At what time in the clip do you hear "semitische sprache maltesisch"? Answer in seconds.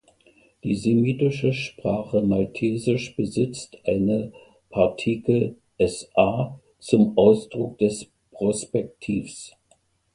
0.73-3.15